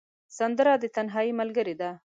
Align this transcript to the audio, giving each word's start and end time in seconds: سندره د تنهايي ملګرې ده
سندره 0.37 0.73
د 0.81 0.85
تنهايي 0.95 1.31
ملګرې 1.39 1.75
ده 1.81 1.89